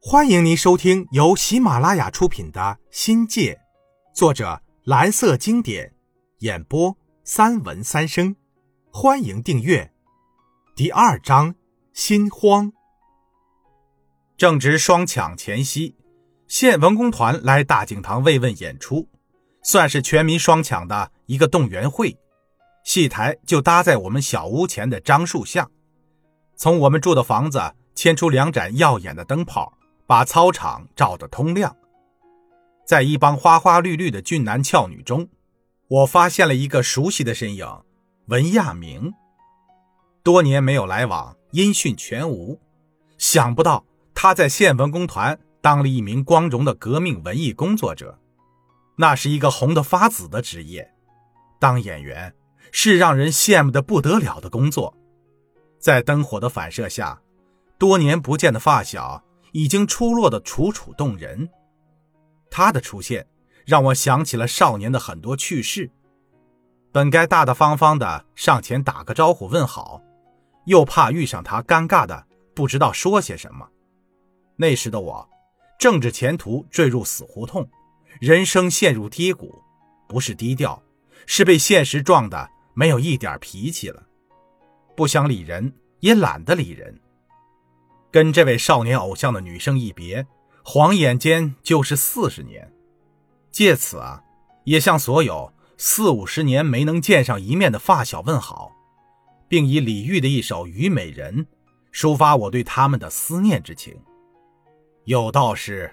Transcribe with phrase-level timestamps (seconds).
[0.00, 3.54] 欢迎您收听由喜马拉雅出品的《新界》，
[4.14, 5.92] 作者蓝色经典，
[6.38, 8.36] 演播三文三生。
[8.92, 9.92] 欢迎订阅。
[10.76, 11.56] 第二章：
[11.92, 12.72] 心慌。
[14.36, 15.96] 正值双抢前夕，
[16.46, 19.08] 县文工团来大井堂慰问演出，
[19.64, 22.16] 算是全民双抢的一个动员会。
[22.84, 25.68] 戏台就搭在我们小屋前的樟树下，
[26.56, 29.74] 从我们住的房子牵出两盏耀眼的灯泡。
[30.08, 31.76] 把操场照得通亮，
[32.86, 35.28] 在一帮花花绿绿的俊男俏女中，
[35.86, 37.66] 我发现了一个熟悉的身影——
[38.28, 39.12] 文亚明。
[40.22, 42.58] 多年没有来往，音讯全无。
[43.18, 43.84] 想不到
[44.14, 48.18] 他在县文工团当了一名光荣的革命文艺工作者，
[48.96, 50.90] 那是一个红得发紫的职业。
[51.58, 52.34] 当演员
[52.72, 54.96] 是让人羡慕的不得了的工作，
[55.78, 57.20] 在灯火的反射下，
[57.76, 59.22] 多年不见的发小。
[59.58, 61.48] 已经出落的楚楚动人，
[62.48, 63.26] 他的出现
[63.66, 65.90] 让我想起了少年的很多趣事。
[66.92, 70.00] 本该大大方方的上前打个招呼问好，
[70.66, 73.68] 又怕遇上他尴尬的不知道说些什么。
[74.54, 75.28] 那时的我，
[75.76, 77.68] 政治前途坠入死胡同，
[78.20, 79.60] 人生陷入低谷，
[80.08, 80.80] 不是低调，
[81.26, 84.06] 是被现实撞的没有一点脾气了，
[84.94, 86.96] 不想理人，也懒得理人。
[88.10, 90.26] 跟这位少年偶像的女生一别，
[90.64, 92.72] 晃眼间就是四十年。
[93.50, 94.22] 借此啊，
[94.64, 98.72] 也向所有四五十年没能见上一面的发小问好，
[99.48, 101.46] 并以李煜的一首《虞美人》
[101.92, 103.96] 抒发我对他们的思念之情。
[105.04, 105.90] 有道是：“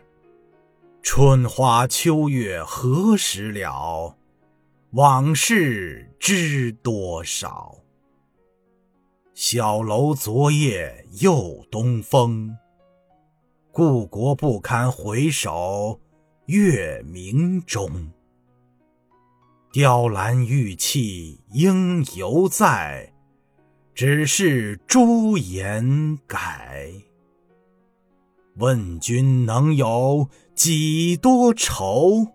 [1.02, 4.17] 春花秋月何时了？
[4.91, 7.75] 往事知多少。”
[9.36, 12.58] 小楼昨夜又东风，
[13.69, 16.00] 故国不堪回首
[16.45, 18.14] 月明中。
[19.73, 23.11] 雕栏玉砌应犹在，
[23.93, 26.89] 只是朱颜改。
[28.55, 32.26] 问君能有几多愁？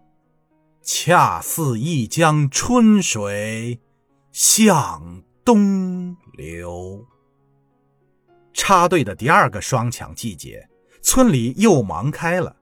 [0.82, 3.80] 恰似一江春水
[4.32, 6.14] 向东。
[6.32, 7.04] 流。
[8.52, 10.68] 插队的第二个双抢季节，
[11.00, 12.56] 村里又忙开了。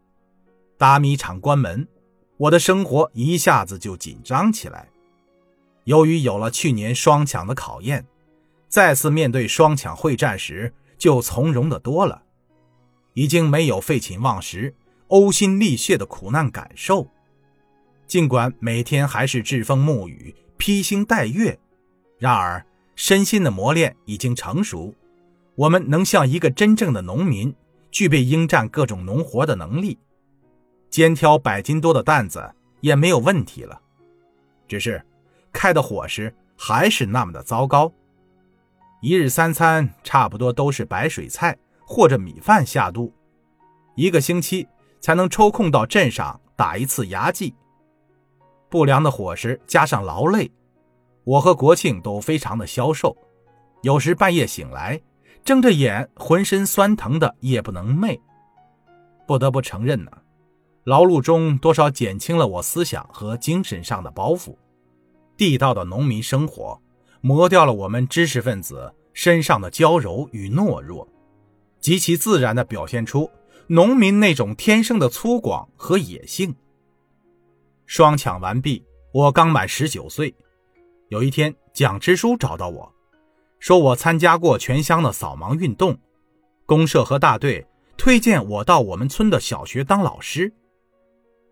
[0.76, 1.88] 打米厂关门，
[2.36, 4.88] 我的生活一下子就紧张起来。
[5.84, 8.06] 由于有了去年双抢的考验，
[8.68, 12.22] 再次面对双抢会战时就从容的多了，
[13.14, 14.74] 已经没有废寝忘食、
[15.08, 17.08] 呕心沥血的苦难感受。
[18.06, 21.58] 尽管每天还是栉风沐雨、披星戴月，
[22.18, 22.64] 然而。
[23.08, 24.94] 身心的磨练已经成熟，
[25.54, 27.54] 我们能像一个真正的农民，
[27.90, 29.98] 具备应战各种农活的能力，
[30.90, 33.80] 肩挑百斤多的担子也没有问题了。
[34.66, 35.02] 只是
[35.54, 37.90] 开的伙食还是那么的糟糕，
[39.00, 43.10] 一日三餐差不多都是白水菜或者米饭下肚，
[43.96, 44.68] 一个星期
[45.00, 47.54] 才能抽空到镇上打一次牙祭。
[48.68, 50.52] 不良的伙食加上劳累。
[51.28, 53.14] 我和国庆都非常的消瘦，
[53.82, 54.98] 有时半夜醒来，
[55.44, 58.18] 睁着眼，浑身酸疼的夜不能寐。
[59.26, 60.10] 不得不承认呢，
[60.84, 64.56] 劳碌中多少减轻了我思想和精神上的包袱。
[65.36, 66.80] 地道的农民生活，
[67.20, 71.06] 磨掉了我们知识分子身上的娇柔与懦弱，
[71.78, 73.30] 极其自然地表现出
[73.66, 76.56] 农民那种天生的粗犷和野性。
[77.84, 80.34] 双抢完毕，我刚满十九岁。
[81.08, 82.94] 有一天，蒋支书找到我，
[83.58, 85.98] 说我参加过全乡的扫盲运动，
[86.66, 90.52] 公社和大队推荐我到我们村的小学当老师。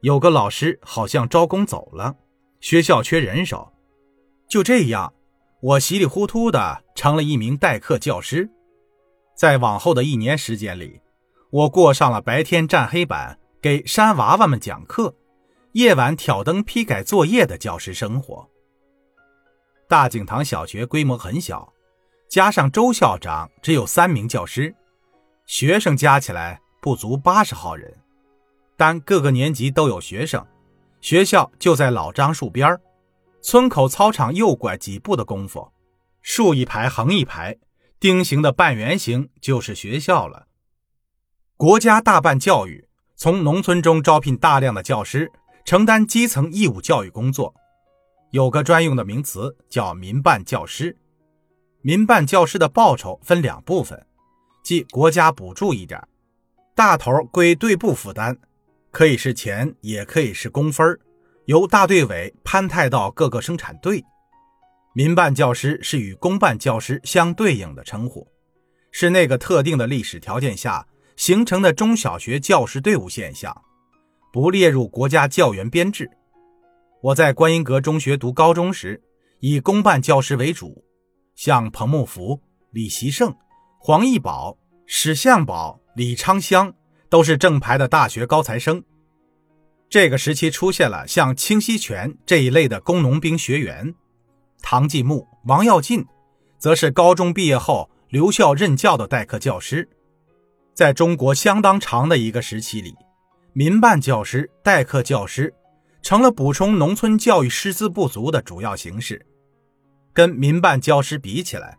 [0.03, 2.17] 有个老师好像招工走了，
[2.61, 3.73] 学校缺人手。
[4.47, 5.15] 就这样，
[5.63, 8.51] 我稀里糊涂的成了一名代课教师。
[9.35, 11.01] 在往后的一年时间里，
[11.49, 15.15] 我过上了白天站黑板给山娃娃们讲课，
[15.73, 18.51] 夜晚挑灯批改作业的教师生活。
[19.89, 21.73] 大井塘小学规模很小，
[22.29, 24.75] 加上周校长只有三名教师，
[25.47, 27.97] 学生加起来不足八十号人。
[28.77, 30.45] 但各个年级都有学生，
[31.01, 32.77] 学校就在老樟树边
[33.41, 35.71] 村口操场右拐几步的功夫，
[36.21, 37.57] 竖一排横一排，
[38.01, 40.49] 丁形的半圆形就是学校了。
[41.57, 45.31] 国家大办教育，从农村中招聘大量的教师，
[45.65, 47.55] 承担基层义务教育工作。
[48.31, 50.97] 有个专用的名词叫民办教师，
[51.81, 54.07] 民办教师的报酬分两部分，
[54.63, 56.03] 即国家补助一点，
[56.75, 58.37] 大头归队部负担，
[58.91, 60.99] 可以是钱，也可以是工分
[61.47, 64.05] 由大队委攀派到各个生产队。
[64.93, 68.27] 民办教师是与公办教师相对应的称呼，
[68.91, 70.87] 是那个特定的历史条件下
[71.17, 73.63] 形成的中小学教师队伍现象，
[74.33, 76.11] 不列入国家教员编制。
[77.07, 79.01] 我在观音阁中学读高中时，
[79.39, 80.85] 以公办教师为主，
[81.37, 82.41] 像彭木福、
[82.73, 83.33] 李习胜、
[83.79, 86.75] 黄义宝、史相宝、李昌香
[87.09, 88.83] 都是正牌的大学高材生。
[89.89, 93.95] 这个时期出现了像清溪泉这一类的工农兵学员。
[94.61, 96.05] 唐继木、王耀进，
[96.59, 99.89] 则是高中毕业后留校任教的代课教师。
[100.75, 102.97] 在中国相当长的一个时期里，
[103.53, 105.55] 民办教师、代课教师
[106.07, 109.27] 成了补充农村教育师资不足的主要形式。
[110.13, 111.77] 跟民办教师比起来，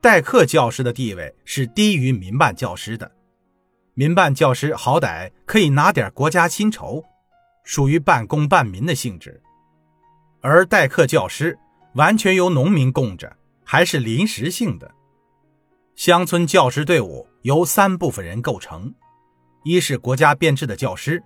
[0.00, 3.10] 代课教师的地位是低于民办教师的。
[3.94, 7.02] 民办教师好歹可以拿点国家薪酬，
[7.64, 9.42] 属于半公半民的性质，
[10.40, 11.58] 而代课教师。
[11.94, 14.88] 完全由农民供着，还是临时性的。
[15.96, 18.94] 乡村教师队伍由三部分人构成：
[19.64, 21.20] 一是国家编制的教师，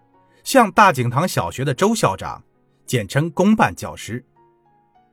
[0.44, 2.42] 像大井塘小学的周校长，
[2.86, 4.22] 简称公办教师；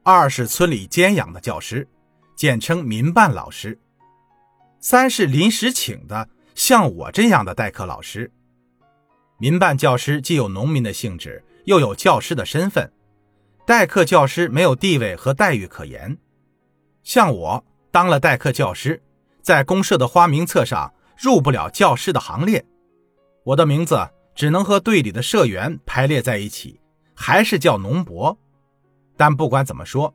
[0.04, 1.88] 二是村里兼养的教师，
[2.36, 3.78] 简称民办老师；
[4.80, 8.32] 三是临时请的，像我这样的代课老师。
[9.38, 12.92] 民办教师既有农民的性质，又有教师的身份。
[13.66, 16.18] 代课教师没有地位和待遇可言，
[17.04, 19.04] 像我当了代课教师，
[19.42, 22.66] 在公社的花名册上入不了教师的行列，
[23.44, 26.80] 我的名字只能和队里的社员排列在一起，
[27.16, 28.38] 还是叫农伯。
[29.18, 30.14] 但不管怎么说，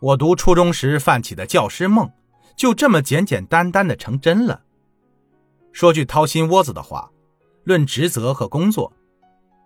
[0.00, 2.12] 我读初中时泛起的教师梦，
[2.58, 4.60] 就这么简简单单的成真了。
[5.72, 7.10] 说句掏心窝子的话，
[7.62, 8.92] 论职责和工作。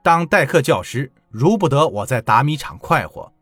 [0.05, 3.33] 当代课教师，如不得我在打米厂快活；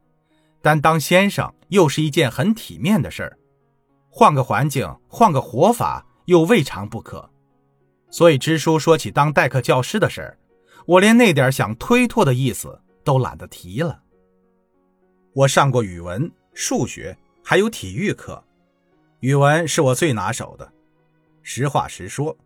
[0.63, 3.39] 但当先生又是一件很体面的事儿，
[4.09, 7.29] 换个环境，换个活法，又未尝不可。
[8.11, 10.39] 所以支书说起当代课教师的事儿，
[10.87, 14.03] 我连那点想推脱的意思都懒得提了。
[15.33, 18.43] 我上过语文、数学，还有体育课，
[19.21, 20.73] 语文是我最拿手的。
[21.43, 22.37] 实话实说，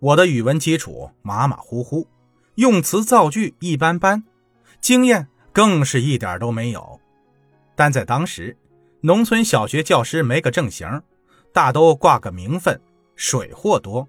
[0.00, 2.08] 我的语文基础马马虎虎。
[2.56, 4.22] 用词造句一般般，
[4.80, 7.00] 经验更是一点都没有。
[7.74, 8.56] 但在当时，
[9.00, 11.02] 农村小学教师没个正形，
[11.52, 12.80] 大都挂个名分，
[13.16, 14.08] 水货多。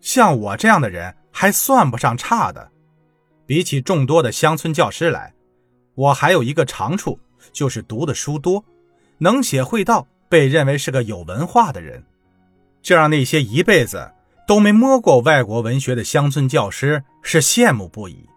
[0.00, 2.71] 像我这样的人还算不上差的。
[3.46, 5.34] 比起众多的乡村教师来，
[5.94, 7.18] 我还有一个长处，
[7.52, 8.64] 就是读的书多，
[9.18, 12.04] 能写会道，被认为是个有文化的人，
[12.82, 14.12] 这让那些一辈子。
[14.44, 18.28] 都没摸过外国文学的乡村教师是羡慕不已。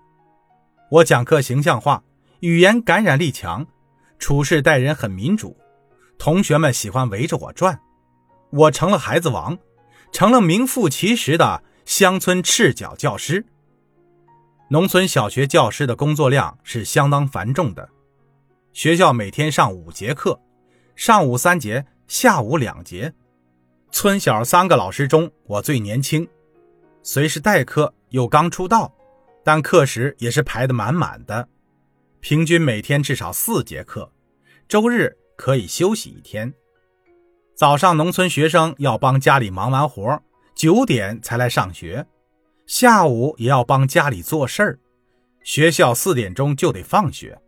[0.90, 2.04] 我讲课形象化，
[2.42, 3.66] 语言感染力强，
[4.20, 5.58] 处事待人很民主，
[6.20, 7.80] 同学们喜欢围着我转，
[8.52, 9.58] 我成了孩子王，
[10.12, 13.44] 成了名副其实的乡村赤脚教师。
[14.68, 17.88] 农村小学教师的工作量是相当繁重的，
[18.74, 20.42] 学校每天上五节课，
[20.96, 23.14] 上午三节，下午两节。
[23.92, 26.28] 村小三个老师中，我最年轻，
[27.04, 28.92] 虽是代课又刚出道，
[29.44, 31.48] 但课时也是排得满满的，
[32.20, 34.12] 平均每天至少四节课，
[34.68, 36.52] 周日可以休息一天。
[37.54, 40.20] 早上农村学生要帮家里忙完活，
[40.56, 42.06] 九点才来上学，
[42.66, 44.80] 下午也要帮家里做事儿，
[45.44, 47.40] 学校四点钟就得放学。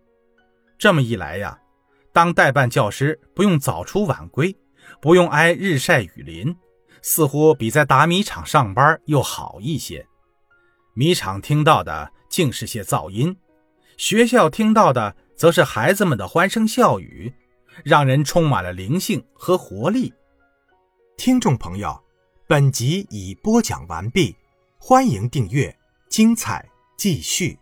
[0.77, 1.59] 这么一来呀，
[2.13, 4.55] 当代办教师不用早出晚归。
[5.01, 6.55] 不用挨日晒雨淋，
[7.01, 10.07] 似乎比在打米厂上班又好一些。
[10.93, 13.35] 米厂听到的竟是些噪音，
[13.97, 17.33] 学校听到的则是孩子们的欢声笑语，
[17.83, 20.13] 让人充满了灵性和活力。
[21.17, 22.01] 听众朋友，
[22.47, 24.33] 本集已播讲完毕，
[24.77, 25.75] 欢迎订阅，
[26.07, 26.65] 精彩
[26.97, 27.59] 继续。